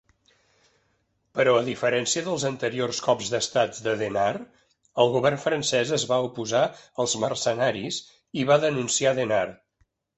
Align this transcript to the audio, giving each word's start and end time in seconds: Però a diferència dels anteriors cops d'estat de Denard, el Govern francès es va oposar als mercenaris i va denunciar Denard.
Però 1.39 1.51
a 1.57 1.65
diferència 1.67 2.23
dels 2.29 2.45
anteriors 2.49 3.03
cops 3.09 3.29
d'estat 3.35 3.83
de 3.89 3.95
Denard, 4.01 4.49
el 5.05 5.15
Govern 5.19 5.41
francès 5.47 5.95
es 6.01 6.09
va 6.15 6.21
oposar 6.31 6.67
als 7.05 7.19
mercenaris 7.29 8.05
i 8.45 8.51
va 8.55 8.63
denunciar 8.69 9.19
Denard. 9.25 9.67